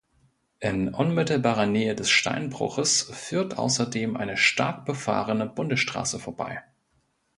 In 0.59 0.95
unmittelbarer 0.95 1.67
Nähe 1.67 1.93
des 1.93 2.09
Steinbruches 2.09 3.03
führt 3.03 3.59
außerdem 3.59 4.17
eine 4.17 4.35
stark 4.35 4.83
befahrene 4.83 5.45
Bundesstraße 5.45 6.17
vorbei. 6.17 6.63